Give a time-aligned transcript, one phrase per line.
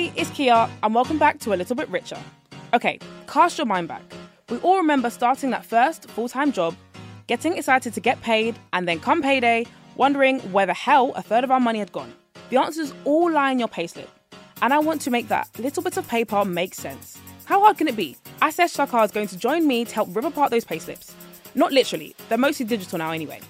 [0.00, 2.16] Hey, it's Kia, and welcome back to A Little Bit Richer.
[2.72, 4.00] Okay, cast your mind back.
[4.48, 6.74] We all remember starting that first full time job,
[7.26, 9.66] getting excited to get paid, and then come payday,
[9.96, 12.14] wondering where the hell a third of our money had gone.
[12.48, 14.08] The answers all lie in your payslip.
[14.62, 17.18] And I want to make that little bit of paper make sense.
[17.44, 18.16] How hard can it be?
[18.40, 21.12] Asesh Sarkar is going to join me to help rip apart those payslips.
[21.54, 23.40] Not literally, they're mostly digital now anyway.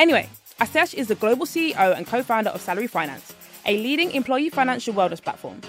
[0.00, 0.28] Anyway,
[0.60, 3.32] Asesh is the global CEO and co founder of Salary Finance,
[3.64, 5.60] a leading employee financial wellness platform.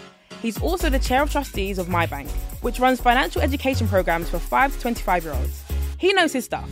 [0.41, 2.29] He's also the chair of trustees of MyBnk,
[2.61, 5.63] which runs financial education programs for 5 to 25 year olds.
[5.97, 6.69] He knows his stuff.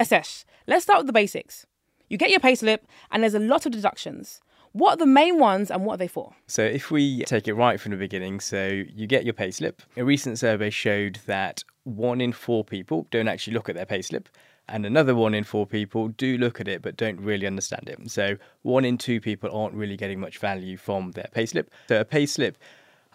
[0.00, 1.66] Asesh, let's start with the basics.
[2.08, 4.40] You get your payslip, and there's a lot of deductions.
[4.72, 6.34] What are the main ones and what are they for?
[6.48, 9.78] So if we take it right from the beginning, so you get your payslip.
[9.96, 14.26] A recent survey showed that one in four people don't actually look at their payslip,
[14.68, 18.10] and another one in four people do look at it but don't really understand it.
[18.10, 21.66] So one in two people aren't really getting much value from their payslip.
[21.88, 22.54] So a payslip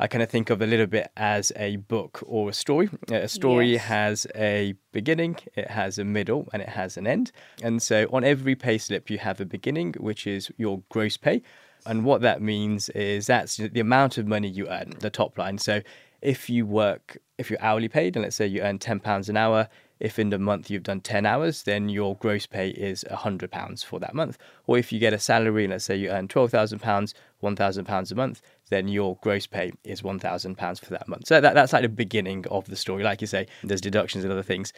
[0.01, 2.89] I kind of think of a little bit as a book or a story.
[3.09, 3.83] A story Yes.
[3.83, 7.33] has a beginning, it has a middle, and it has an end.
[7.61, 11.41] And so on every payslip, you have a beginning, which is your gross pay.
[11.85, 15.57] And what that means is that's the amount of money you earn, the top line.
[15.57, 15.81] So
[16.21, 19.67] if you work, if you're hourly paid, and let's say you earn £10 an hour,
[19.99, 23.99] if in the month you've done 10 hours, then your gross pay is £100 for
[23.99, 24.37] that month.
[24.65, 28.87] Or if you get a salary, let's say you earn £12,000, £1,000 a month, then
[28.87, 31.27] your gross pay is £1,000 for that month.
[31.27, 33.03] So that, that's like the beginning of the story.
[33.03, 34.71] Like you say, there's deductions and other things.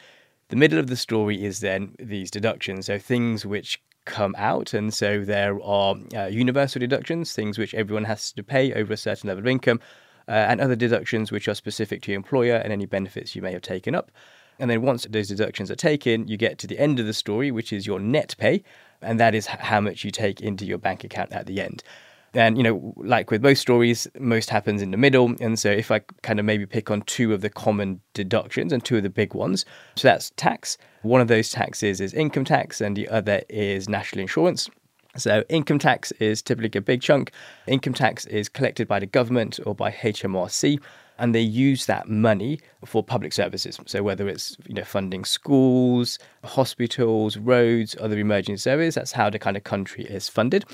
[0.49, 4.73] The middle of the story is then these deductions, so things which come out.
[4.73, 8.97] And so there are uh, universal deductions, things which everyone has to pay over a
[8.97, 9.79] certain level of income,
[10.27, 13.51] uh, and other deductions which are specific to your employer and any benefits you may
[13.51, 14.11] have taken up.
[14.59, 17.51] And then once those deductions are taken, you get to the end of the story,
[17.51, 18.63] which is your net pay,
[19.01, 21.83] and that is how much you take into your bank account at the end.
[22.33, 25.35] And you know, like with most stories, most happens in the middle.
[25.41, 28.83] And so, if I kind of maybe pick on two of the common deductions and
[28.83, 30.77] two of the big ones, so that's tax.
[31.01, 34.69] One of those taxes is income tax, and the other is national insurance.
[35.17, 37.31] So, income tax is typically a big chunk.
[37.67, 40.79] Income tax is collected by the government or by HMRC,
[41.21, 43.79] and they use that money for public services.
[43.85, 49.39] So, whether it's you know funding schools, hospitals, roads, other emergency services, that's how the
[49.39, 50.65] kind of country is funded.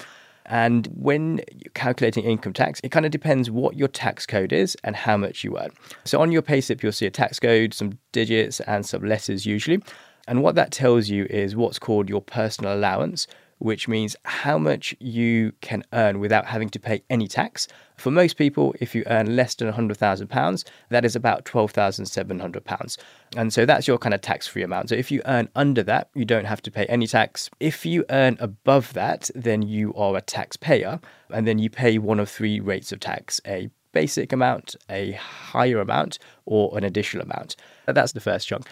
[0.46, 1.42] And when
[1.74, 5.44] calculating income tax, it kind of depends what your tax code is and how much
[5.44, 5.72] you earn.
[6.06, 9.84] So on your payslip, you'll see a tax code, some digits, and some letters usually.
[10.26, 13.28] And what that tells you is what's called your personal allowance,
[13.60, 17.68] which means how much you can earn without having to pay any tax.
[17.96, 22.98] For most people, if you earn less than £100,000, that is about £12,700.
[23.36, 24.90] And so that's your kind of tax free amount.
[24.90, 27.50] So if you earn under that, you don't have to pay any tax.
[27.60, 31.00] If you earn above that, then you are a taxpayer,
[31.32, 35.80] and then you pay one of three rates of tax a basic amount, a higher
[35.80, 37.56] amount, or an additional amount.
[37.88, 38.68] That's the first chunk.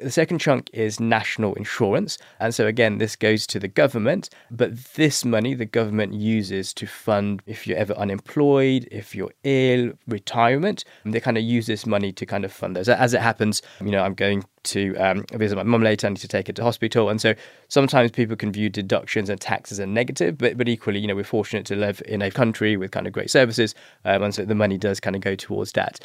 [0.00, 2.18] The second chunk is national insurance.
[2.40, 6.86] And so, again, this goes to the government, but this money the government uses to
[6.86, 10.84] fund if you're ever unemployed, if you're ill, retirement.
[11.04, 12.88] They kind of use this money to kind of fund those.
[12.88, 16.06] As it happens, you know, I'm going to um, visit my mum later.
[16.06, 17.08] I need to take her to hospital.
[17.08, 17.34] And so
[17.68, 21.24] sometimes people can view deductions and taxes as negative, but, but equally, you know, we're
[21.24, 23.74] fortunate to live in a country with kind of great services.
[24.04, 26.00] Um, and so the money does kind of go towards that.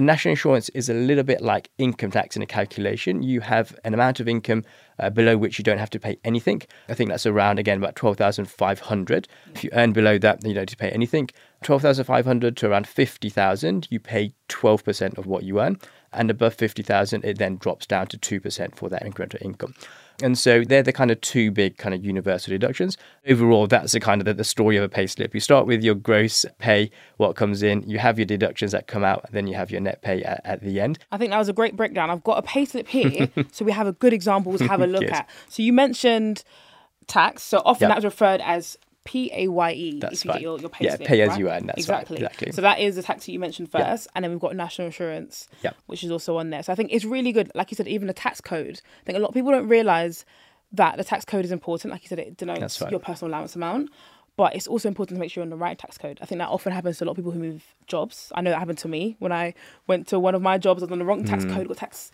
[0.00, 3.22] National insurance is a little bit like income tax in a calculation.
[3.22, 4.64] You have an amount of income
[4.98, 6.62] uh, below which you don't have to pay anything.
[6.88, 9.28] I think that's around again about twelve thousand five hundred.
[9.54, 11.30] If you earn below that, then you don't have to pay anything.
[11.64, 15.60] Twelve thousand five hundred to around fifty thousand, you pay twelve percent of what you
[15.60, 15.78] earn,
[16.12, 19.74] and above fifty thousand, it then drops down to two percent for that incremental income.
[20.22, 22.96] And so they're the kind of two big kind of universal deductions.
[23.26, 25.34] Overall, that's the kind of the, the story of a pay slip.
[25.34, 29.02] You start with your gross pay, what comes in, you have your deductions that come
[29.02, 31.00] out, and then you have your net pay at, at the end.
[31.10, 32.10] I think that was a great breakdown.
[32.10, 35.00] I've got a payslip here, so we have a good example to have a look
[35.00, 35.10] Good.
[35.10, 35.28] at.
[35.48, 36.44] So you mentioned
[37.08, 37.42] tax.
[37.42, 37.96] So often Yep.
[37.96, 40.34] that's referred as P A Y E That's if you right.
[40.36, 41.00] get your, your payslip.
[41.00, 41.38] Yeah, pay as right?
[41.38, 42.16] you earn, that's right, exactly.
[42.16, 42.52] exactly.
[42.52, 45.46] So that is the tax that you mentioned first, and then we've got national insurance,
[45.62, 45.76] Yep.
[45.86, 46.62] which is also on there.
[46.62, 47.50] So I think it's really good.
[47.54, 48.80] Like you said, even the tax code.
[49.02, 50.24] I think a lot of people don't realize
[50.72, 51.92] that the tax code is important.
[51.92, 52.90] Like you said, it denotes right.
[52.90, 53.90] your personal allowance amount.
[54.36, 56.18] But it's also important to make sure you're on the right tax code.
[56.20, 58.32] I think that often happens to a lot of people who move jobs.
[58.34, 59.54] I know that happened to me when I
[59.86, 60.82] went to one of my jobs.
[60.82, 61.28] I was on the wrong Mm.
[61.28, 62.12] tax code, got taxed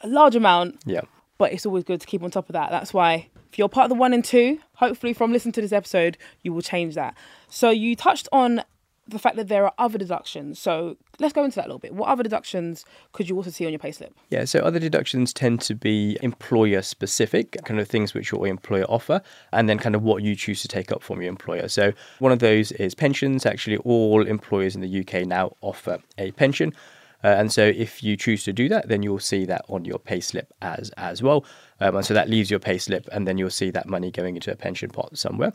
[0.00, 1.02] a large amount Yeah.
[1.40, 2.70] But it's always good to keep on top of that.
[2.70, 5.72] That's why if you're part of the one and two, hopefully from listening to this
[5.72, 7.16] episode, you will change that.
[7.48, 8.62] So you touched on
[9.08, 10.58] the fact that there are other deductions.
[10.58, 11.94] So let's go into that a little bit.
[11.94, 14.10] What other deductions could you also see on your payslip?
[14.28, 18.84] Yeah, so other deductions tend to be employer specific, kind of things which your employer
[18.84, 21.68] offer, and then kind of what you choose to take up from your employer.
[21.68, 23.46] So one of those is pensions.
[23.46, 26.74] Actually, all employers in the UK now offer a pension.
[27.22, 29.98] Uh, and so if you choose to do that, then you'll see that on your
[29.98, 31.44] payslip as as well.
[31.80, 34.50] Um, and so that leaves your payslip, and then you'll see that money going into
[34.50, 35.52] a pension pot somewhere.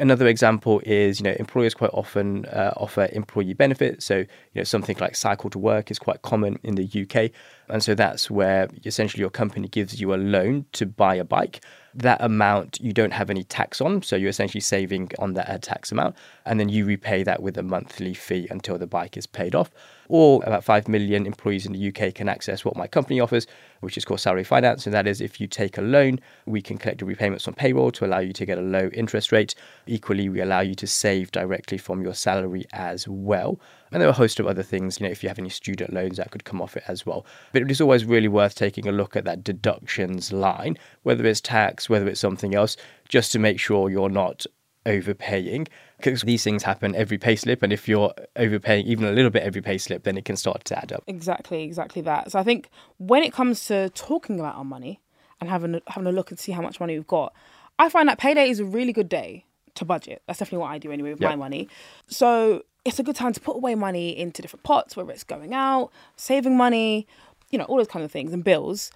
[0.00, 4.06] Another example is, you know, employers quite often uh, offer employee benefits.
[4.06, 7.32] So, you know, something like cycle to work is quite common in the UK.
[7.68, 11.64] And so that's where essentially your company gives you a loan to buy a bike.
[11.94, 14.02] That amount you don't have any tax on.
[14.02, 16.16] So you're essentially saving on that tax amount.
[16.46, 19.70] And then you repay that with a monthly fee until the bike is paid off
[20.08, 23.46] or about 5 million employees in the UK can access what my company offers,
[23.80, 24.86] which is called salary finance.
[24.86, 27.90] And that is if you take a loan, we can collect your repayments on payroll
[27.92, 29.54] to allow you to get a low interest rate.
[29.86, 33.60] Equally, we allow you to save directly from your salary as well.
[33.92, 35.92] And there are a host of other things, you know, if you have any student
[35.92, 37.24] loans that could come off it as well.
[37.52, 41.40] But it is always really worth taking a look at that deductions line, whether it's
[41.40, 42.76] tax, whether it's something else,
[43.08, 44.46] just to make sure you're not
[44.86, 45.68] overpaying
[45.98, 49.60] because these things happen every payslip and if you're overpaying even a little bit every
[49.60, 52.32] payslip then it can start to add up Exactly, exactly that.
[52.32, 55.00] So I think when it comes to talking about our money
[55.40, 57.34] and having a, having a look and see how much money we've got,
[57.78, 59.44] I find that payday is a really good day
[59.74, 60.22] to budget.
[60.26, 61.68] That's definitely what I do anyway with my money.
[62.08, 65.52] So it's a good time to put away money into different pots, whether it's going
[65.52, 67.06] out, saving money,
[67.50, 68.90] you know, all those kind of things and bills.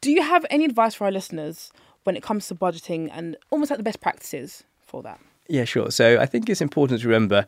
[0.00, 1.72] Do you have any advice for our listeners
[2.04, 5.20] when it comes to budgeting and almost like the best practices for that?
[5.48, 5.90] Yeah, sure.
[5.90, 7.46] So I think it's important to remember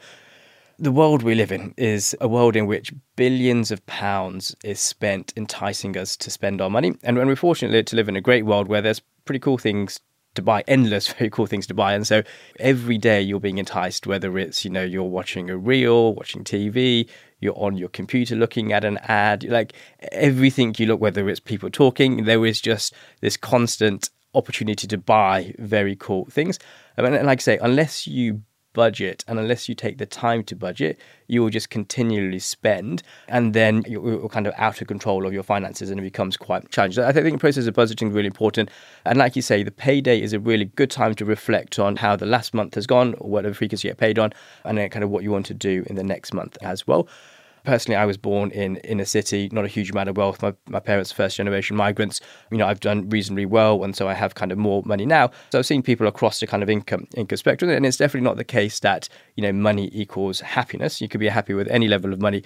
[0.78, 5.32] the world we live in is a world in which billions of pounds is spent
[5.36, 6.94] enticing us to spend our money.
[7.02, 10.00] And when we're fortunate to live in a great world where there's pretty cool things
[10.34, 11.94] to buy, endless very cool things to buy.
[11.94, 12.22] And so
[12.58, 17.08] every day you're being enticed, whether it's, you know, you're watching a reel, watching TV,
[17.40, 19.72] you're on your computer looking at an ad, like
[20.12, 25.54] everything you look, whether it's people talking, there is just this constant opportunity to buy
[25.58, 26.58] very cool things.
[26.96, 30.98] And like I say, unless you budget and unless you take the time to budget,
[31.26, 35.42] you will just continually spend and then you're kind of out of control of your
[35.42, 37.04] finances and it becomes quite challenging.
[37.04, 38.70] I think the process of budgeting is really important.
[39.04, 42.16] And like you say, the payday is a really good time to reflect on how
[42.16, 44.32] the last month has gone or whatever frequency you get paid on
[44.64, 47.08] and then kind of what you want to do in the next month as well.
[47.64, 50.42] Personally, I was born in inner city, not a huge amount of wealth.
[50.42, 52.20] My, my parents, first generation migrants.
[52.50, 55.30] You know, I've done reasonably well, and so I have kind of more money now.
[55.52, 58.36] So I've seen people across the kind of income income spectrum, and it's definitely not
[58.36, 61.00] the case that you know money equals happiness.
[61.00, 62.42] You could be happy with any level of money.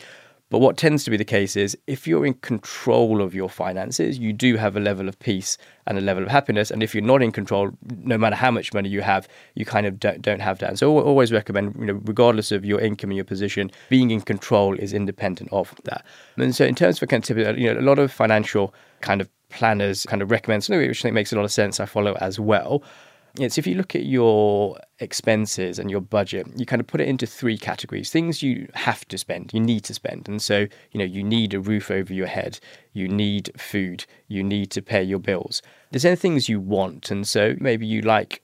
[0.51, 4.19] But what tends to be the case is if you're in control of your finances,
[4.19, 6.71] you do have a level of peace and a level of happiness.
[6.71, 9.87] And if you're not in control, no matter how much money you have, you kind
[9.87, 10.69] of don't, don't have that.
[10.69, 14.11] And so I always recommend, you know, regardless of your income and your position, being
[14.11, 16.05] in control is independent of that.
[16.37, 20.21] And so in terms of you know, a lot of financial kind of planners kind
[20.21, 21.81] of recommend something which I think makes a lot of sense.
[21.81, 22.83] I follow as well.
[23.37, 27.09] It's if you look at your expenses and your budget, you kind of put it
[27.09, 28.11] into three categories.
[28.11, 30.29] Things you have to spend, you need to spend.
[30.29, 32.61] And so, you know, you need a roof over your head,
[32.93, 35.63] you need food, you need to pay your bills.
[35.91, 37.11] There's then things you want.
[37.11, 38.41] And so maybe you like,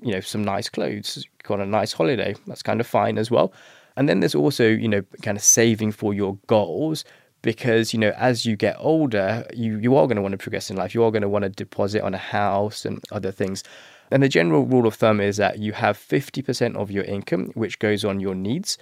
[0.00, 2.34] you know, some nice clothes, go on a nice holiday.
[2.46, 3.52] That's kind of fine as well.
[3.96, 7.04] And then there's also, you know, kind of saving for your goals
[7.42, 10.70] because you know as you get older you you are going to want to progress
[10.70, 13.64] in life you are going to want to deposit on a house and other things
[14.12, 17.78] and the general rule of thumb is that you have 50% of your income which
[17.78, 18.78] goes on your needs.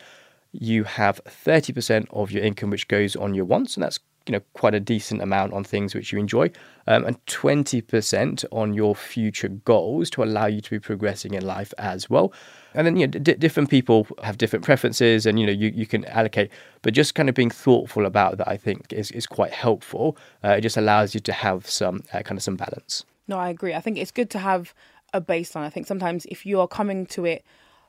[0.53, 4.41] You have 30% of your income which goes on your wants and that's you know
[4.53, 6.51] quite a decent amount on things which you enjoy
[6.87, 11.73] um, and 20% on your future goals to allow you to be progressing in life
[11.79, 12.33] as well.
[12.75, 15.87] And then you know d- different people have different preferences and you know you, you
[15.87, 16.51] can allocate
[16.83, 20.17] but just kind of being thoughtful about that i think is, is quite helpful.
[20.45, 23.05] Uh, it just allows you to have some uh, kind of some balance.
[23.27, 23.75] No, I agree.
[23.75, 24.75] I think it's good to have
[25.13, 25.63] a baseline.
[25.63, 27.45] I think sometimes if you are coming to it,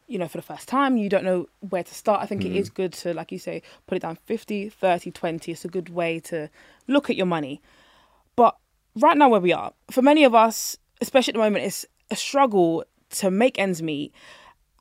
[0.08, 2.22] you know, for the first time, you don't know where to start.
[2.22, 2.74] I think it is mm.
[2.74, 5.52] good to, like you say, put it down 50, 30, 20.
[5.52, 6.50] It's a good way to
[6.88, 7.62] look at your money.
[8.36, 8.58] But
[8.96, 12.16] right now, where we are, for many of us, especially at the moment, it's a
[12.16, 14.14] struggle to make ends meet.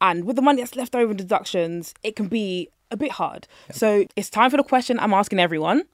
[0.00, 3.46] And with the money that's left over in deductions, it can be a bit hard.
[3.70, 5.84] So it's time for the question I'm asking everyone.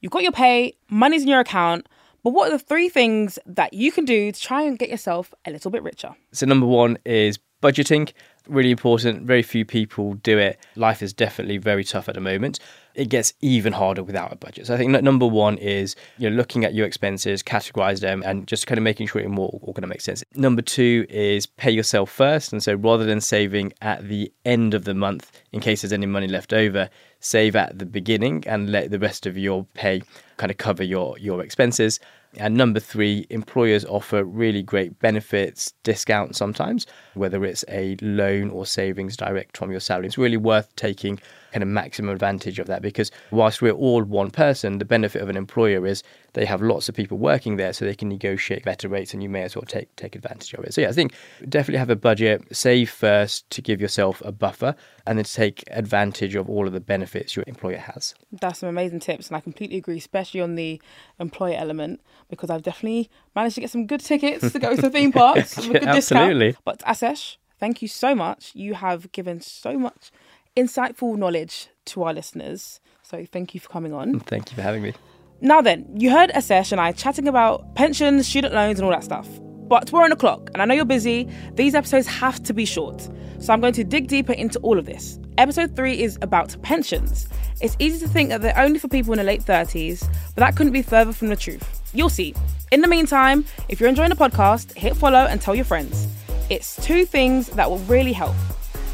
[0.00, 1.88] You've got your pay, money's in your account,
[2.24, 5.32] but what are the three things that you can do to try and get yourself
[5.44, 6.16] a little bit richer?
[6.32, 8.12] so number one is budgeting
[8.46, 9.22] Really important.
[9.22, 10.58] Very few people do it.
[10.76, 12.58] Life is definitely very tough at the moment.
[12.94, 14.66] It gets even harder without a budget.
[14.66, 18.46] So I think number one is you know looking at your expenses, categorize them, and
[18.46, 20.22] just kind of making sure it more all going to make sense.
[20.34, 24.84] Number two is pay yourself first, and so rather than saving at the end of
[24.84, 26.88] the month in case there's any money left over,
[27.20, 30.02] save at the beginning and let the rest of your pay
[30.36, 32.00] kind of cover your your expenses.
[32.36, 38.66] And number three, employers offer really great benefits, discounts sometimes, whether it's a loan or
[38.66, 40.06] savings direct from your salary.
[40.06, 41.20] It's really worth taking
[41.54, 45.28] kind of maximum advantage of that because whilst we're all one person, the benefit of
[45.28, 48.88] an employer is they have lots of people working there so they can negotiate better
[48.88, 50.74] rates and you may as well take take advantage of it.
[50.74, 51.12] So yeah, I think
[51.48, 54.74] definitely have a budget, save first to give yourself a buffer
[55.06, 58.16] and then take advantage of all of the benefits your employer has.
[58.32, 60.82] That's some amazing tips and I completely agree, especially on the
[61.20, 64.90] employer element because I've definitely managed to get some good tickets to go to the
[64.90, 66.46] theme parks with a good Absolutely.
[66.48, 66.64] discount.
[66.64, 68.50] But Asesh, thank you so much.
[68.56, 70.10] You have given so much
[70.56, 72.80] insightful knowledge to our listeners.
[73.02, 74.20] So thank you for coming on.
[74.20, 74.94] Thank you for having me.
[75.40, 79.04] Now then, you heard Asesh and I chatting about pensions, student loans, and all that
[79.04, 79.28] stuff.
[79.66, 81.28] But we're on the clock, and I know you're busy.
[81.54, 83.08] These episodes have to be short.
[83.40, 85.18] So I'm going to dig deeper into all of this.
[85.36, 87.28] Episode 3 is about pensions.
[87.60, 90.56] It's easy to think that they're only for people in the late 30s, but that
[90.56, 91.82] couldn't be further from the truth.
[91.92, 92.34] You'll see.
[92.70, 96.06] In the meantime, if you're enjoying the podcast, hit follow and tell your friends.
[96.50, 98.36] It's two things that will really help.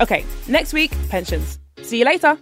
[0.00, 1.58] Okay, next week, pensions.
[1.82, 2.38] See you later.